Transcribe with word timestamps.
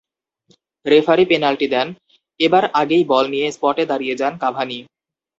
Referee 0.85 1.23
penalty 1.31 1.67
দেন, 1.73 1.87
এবার 2.39 2.63
আগেই 2.81 3.03
বল 3.11 3.25
নিয়ে 3.33 3.47
স্পটে 3.51 3.83
দাঁড়িয়ে 3.91 4.15
যান 4.15 4.33
কাভানি। 4.41 4.79